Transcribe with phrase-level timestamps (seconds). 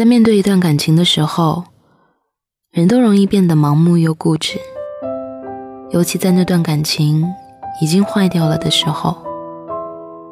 [0.00, 1.62] 在面对一段感情的时候，
[2.72, 4.58] 人都容易变得盲目又固执，
[5.90, 7.22] 尤其在那段感情
[7.82, 9.18] 已经坏掉了的时候，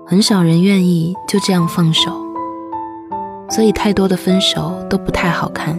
[0.06, 2.10] 很少人愿意就这样放手，
[3.50, 5.78] 所以太多的分手都不太好看，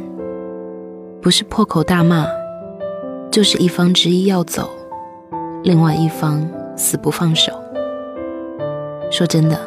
[1.19, 2.27] 不是破口大骂，
[3.31, 4.69] 就是一方执意要走，
[5.63, 6.47] 另外一方
[6.77, 7.51] 死不放手。
[9.09, 9.59] 说真的，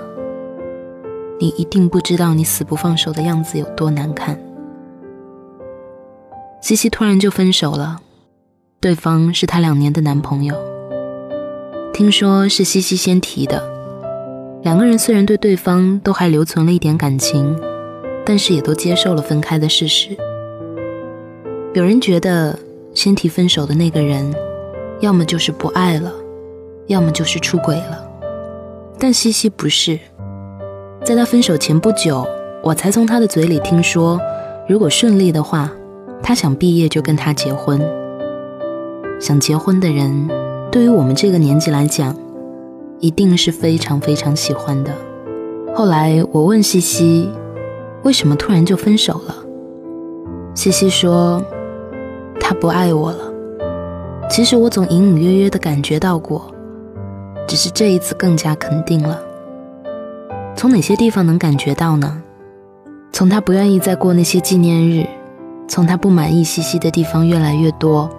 [1.42, 4.38] 你一定不知道你死不放手的样子有多难看。
[6.60, 7.98] 西西突然就分手了，
[8.80, 10.54] 对方是她两年的男朋友。
[11.92, 13.60] 听说是西西先提的，
[14.62, 17.60] 两个人虽然对对方都还留存了一点感情，
[18.24, 20.16] 但是也都接受了分开的事实。
[21.74, 22.56] 有人觉得
[22.94, 24.32] 先提分手的那个人，
[25.00, 26.12] 要么就是不爱了，
[26.86, 28.08] 要么就是出轨了。
[28.96, 29.98] 但西西不是，
[31.04, 32.26] 在他分手前不久，
[32.62, 34.20] 我才从他的嘴里听说，
[34.68, 35.70] 如果顺利的话。
[36.24, 37.82] 他想毕业就跟他结婚。
[39.18, 40.28] 想结婚的人，
[40.70, 42.16] 对于我们这个年纪来讲，
[43.00, 44.92] 一定是非常非常喜欢的。
[45.74, 47.28] 后来我问西西，
[48.04, 49.34] 为什么突然就分手了？
[50.54, 51.42] 西西说，
[52.38, 53.18] 他不爱我了。
[54.30, 56.54] 其实我总隐隐约约的感觉到过，
[57.48, 59.20] 只是这一次更加肯定了。
[60.54, 62.22] 从哪些地方能感觉到呢？
[63.12, 65.06] 从他不愿意再过那些纪念日。
[65.68, 68.10] 从他不满意西西的地方越来越多，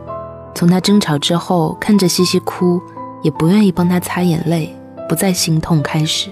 [0.55, 2.81] 从他争吵之后看着西西哭，
[3.21, 4.73] 也不愿意帮他擦眼泪，
[5.07, 6.29] 不再心痛开始。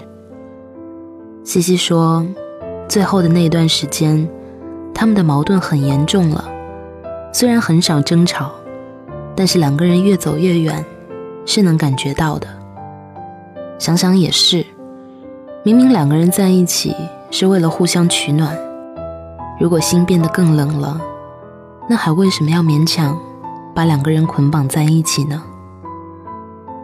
[1.44, 2.26] 西西说，
[2.88, 4.28] 最后的那段时间，
[4.92, 6.44] 他们的矛盾很严重了。
[7.32, 8.50] 虽然很少争吵，
[9.36, 10.84] 但是两个人越走越远，
[11.46, 12.48] 是能感觉到的。
[13.78, 14.66] 想想也是，
[15.64, 16.92] 明明两个人在一起
[17.30, 18.58] 是为了互相取暖，
[19.60, 21.00] 如果心变得更冷了。
[21.88, 23.16] 那还为什么要勉强
[23.72, 25.40] 把两个人捆绑在一起呢？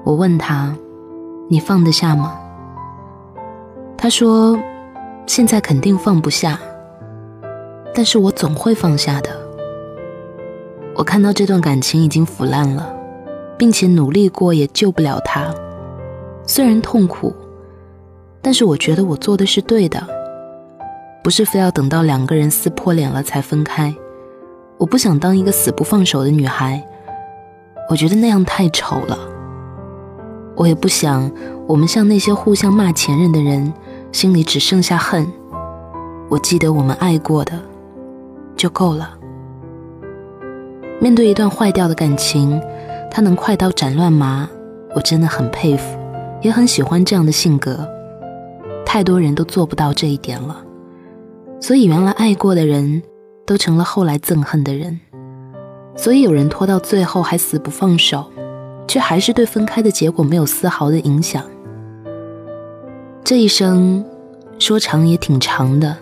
[0.04, 0.72] 我问他
[1.50, 2.38] ：“你放得下吗？”
[3.98, 4.56] 他说
[5.26, 6.56] ：“现在肯定放不下，
[7.92, 9.30] 但是我总会放下的。”
[10.94, 12.94] 我看到这段感情已经腐烂了，
[13.58, 15.52] 并且努力过也救不了他。
[16.44, 17.34] 虽然痛苦，
[18.48, 20.02] 但是我觉得我做的是对的，
[21.22, 23.94] 不是非要等到两个人撕破脸了才分开。
[24.78, 26.82] 我不想当一个死不放手的女孩，
[27.90, 29.18] 我觉得那样太丑了。
[30.56, 31.30] 我也不想
[31.66, 33.70] 我们像那些互相骂前任的人，
[34.12, 35.30] 心里只剩下恨。
[36.30, 37.52] 我记得我们爱过的
[38.56, 39.10] 就够了。
[41.02, 42.58] 面对一段坏掉的感情，
[43.10, 44.48] 他能快刀斩乱麻，
[44.94, 45.98] 我真的很佩服，
[46.40, 47.86] 也很喜欢这样的性格。
[48.90, 50.64] 太多人都做不到这一点了，
[51.60, 53.02] 所以原来爱过的人。
[53.48, 55.00] 都成了后来憎恨的人，
[55.96, 58.30] 所以有人拖到最后还死不放手，
[58.86, 61.42] 却还是对分开的结果没有丝毫的影响。
[63.24, 64.04] 这一生
[64.58, 65.96] 说长也挺长的，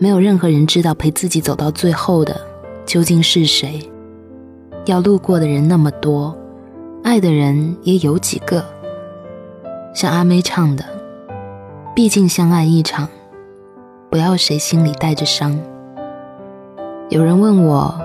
[0.00, 2.36] 没有任何人知道陪自己走到最后的
[2.84, 3.80] 究竟是谁。
[4.86, 6.36] 要路过的人那么多，
[7.04, 8.64] 爱的人也有几个。
[9.94, 10.84] 像阿妹唱的
[11.96, 13.08] ：“毕竟相爱一场，
[14.10, 15.58] 不要谁心里带着伤。”
[17.08, 17.98] 有人问我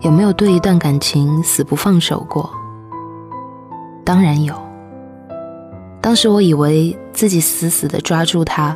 [0.00, 2.48] 有没有对一段感情死不放手过？
[4.06, 4.54] 当然有。
[6.00, 8.74] 当时我以为自己死死的抓住他，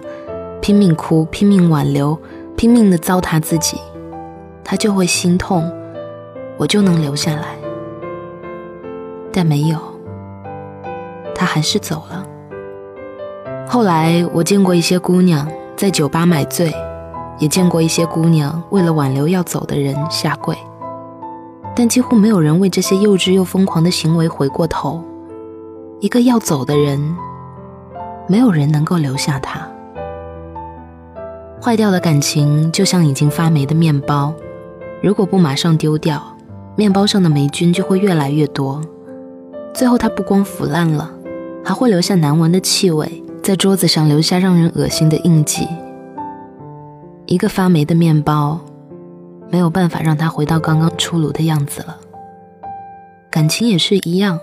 [0.60, 2.14] 拼命哭，拼命挽留，
[2.54, 3.78] 拼命的糟蹋自己，
[4.62, 5.72] 他就会心痛，
[6.58, 7.56] 我就能留下来。
[9.32, 9.78] 但没有，
[11.34, 12.23] 他还是走了。
[13.68, 16.72] 后来我见过一些姑娘在酒吧买醉。
[17.40, 20.56] 也见过一些姑娘为了挽留要走的人下跪，
[21.74, 25.02] 但几乎没有人为这些幼稚又疯狂的行为回过头。
[25.98, 27.16] 一个要走的人，
[28.28, 29.68] 没有人能够留下他。
[31.60, 34.32] 坏掉的感情就像已经发霉的面包，
[35.02, 36.22] 如果不马上丢掉，
[36.76, 38.80] 面包上的霉菌就会越来越多，
[39.74, 41.10] 最后它不光腐烂了，
[41.64, 45.68] 还会留下难闻的气味，在桌子上留下让人恶心的印记。
[47.26, 48.58] 一个发霉的面包，
[49.50, 51.94] 没有办法让它回到刚刚出炉的样子了。
[53.30, 54.40] 感情也是一样，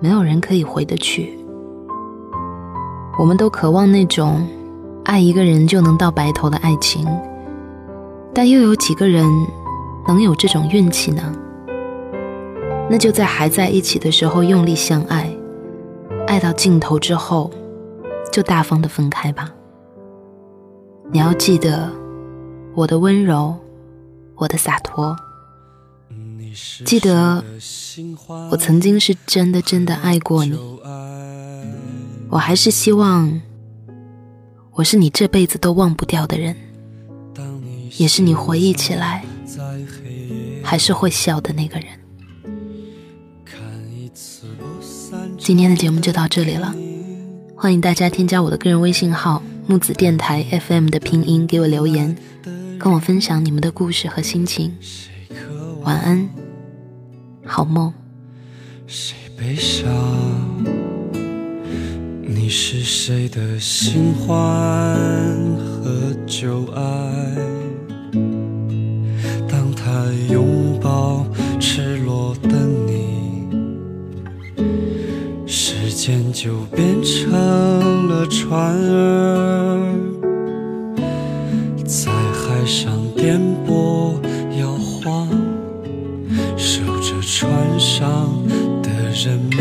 [0.00, 1.38] 没有人可以回得去。
[3.18, 4.48] 我们都渴望那种
[5.04, 7.06] 爱一个人就能到白头的爱情，
[8.32, 9.22] 但又有几个人
[10.08, 11.22] 能有这种运气呢？
[12.88, 15.30] 那就在还在一起的时候用力相爱，
[16.30, 17.50] 爱到尽头之后，
[18.30, 19.52] 就大方的分开吧。
[21.10, 21.90] 你要记得，
[22.72, 23.58] 我的温柔，
[24.36, 25.16] 我的洒脱。
[26.84, 27.44] 记得
[28.48, 30.56] 我曾经是真的真的爱过你，
[32.28, 33.40] 我还是希望
[34.74, 36.54] 我是你这辈子都忘不掉的人，
[37.96, 39.24] 也是你回忆起来
[40.62, 41.86] 还是会笑的那个人。
[45.42, 46.74] 今天的节目就到这里了，
[47.56, 52.14] 欢迎大家添加我的个人微信号木子电台 FM 的拼音给我留言，
[52.78, 54.76] 跟我分享你们的故事和心情。
[55.82, 56.28] 晚安。
[57.44, 57.92] 好梦。
[58.86, 59.90] 谁悲伤？
[62.22, 64.36] 你是谁的新欢
[65.82, 66.82] 和旧爱？
[69.48, 70.04] 当他
[76.42, 79.92] 就变成了船儿，
[81.84, 83.38] 在海上颠
[83.68, 84.14] 簸
[84.58, 85.28] 摇晃。
[86.56, 88.26] 守着船上
[88.82, 89.58] 的人们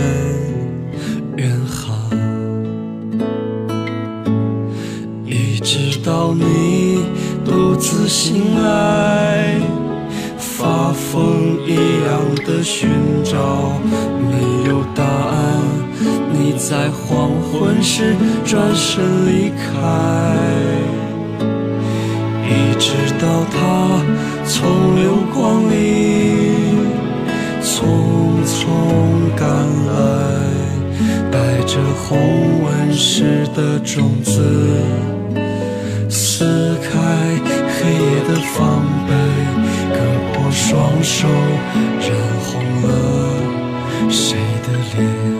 [1.36, 2.10] 远航，
[5.26, 7.04] 一直到你
[7.44, 9.54] 独自醒来，
[10.38, 12.90] 发疯一样的寻
[13.26, 13.74] 找，
[16.70, 19.82] 在黄昏时转身离开，
[22.46, 23.58] 一直到他
[24.46, 25.74] 从流光里。
[27.64, 27.88] 匆
[28.46, 28.56] 匆
[29.36, 29.50] 赶
[29.88, 29.98] 来，
[31.32, 34.40] 带着红纹石的种子，
[36.08, 36.92] 撕开
[37.80, 39.12] 黑夜的防备，
[39.92, 39.98] 割
[40.34, 41.28] 破双手，
[42.00, 42.16] 染
[42.46, 42.88] 红了
[44.08, 45.39] 谁的脸？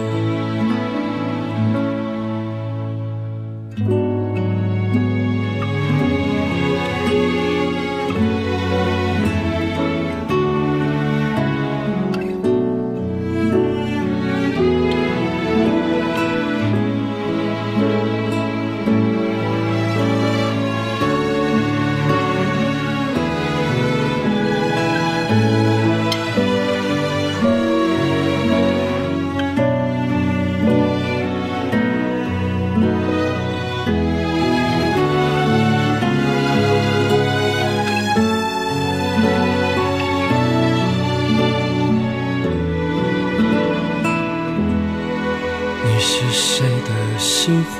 [46.00, 47.78] 你是谁的新欢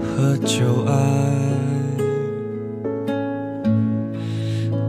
[0.00, 0.94] 和旧爱，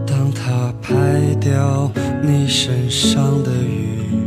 [0.07, 1.91] 当他拍掉
[2.23, 4.23] 你身上的雨，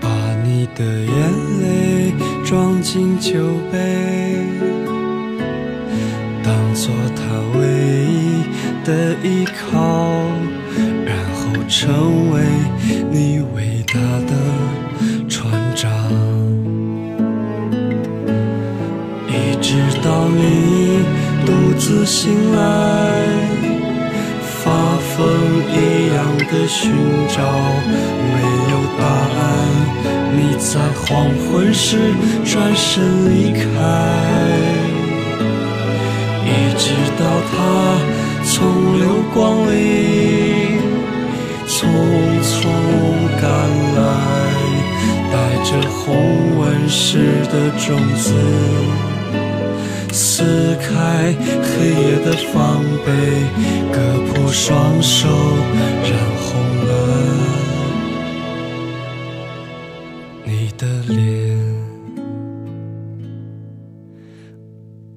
[0.00, 0.08] 把
[0.42, 1.32] 你的眼
[1.62, 2.12] 泪
[2.44, 3.38] 装进酒
[3.70, 4.44] 杯，
[6.42, 7.22] 当做他
[7.56, 7.62] 唯
[8.10, 8.42] 一
[8.84, 10.20] 的依靠，
[11.06, 12.42] 然后成为
[13.12, 14.34] 你伟大的
[15.78, 15.88] 船长。
[19.60, 21.04] 直到你
[21.44, 22.58] 独自醒来，
[24.42, 25.14] 发疯
[25.70, 25.76] 一
[26.14, 26.18] 样
[26.50, 26.90] 的寻
[27.28, 27.36] 找，
[28.32, 28.36] 没
[28.72, 29.38] 有答案。
[30.32, 31.06] 你在黄
[31.44, 31.98] 昏时
[32.44, 33.60] 转身离开，
[36.46, 36.48] 一
[36.78, 36.84] 直
[37.18, 37.54] 到他
[38.42, 38.56] 从
[38.98, 39.02] 流
[39.34, 39.36] 光
[39.70, 39.72] 里
[45.70, 47.18] 这红纹石
[47.52, 48.32] 的种子。
[50.10, 53.12] 撕开黑夜的防备，
[53.92, 54.00] 割
[54.32, 56.10] 破双手，染
[56.40, 56.48] 红
[56.86, 56.90] 了
[60.42, 61.58] 你的脸。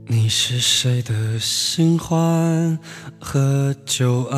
[0.05, 2.77] 你是谁的新欢
[3.22, 4.38] 和旧爱？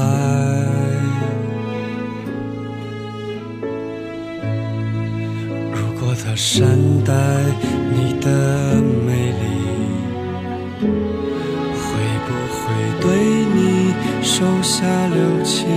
[6.33, 6.67] 我善
[7.03, 7.13] 待
[7.93, 9.45] 你的美丽。
[10.81, 11.85] 会
[12.25, 12.59] 不会
[13.01, 13.05] 对
[13.53, 15.67] 你手下留情，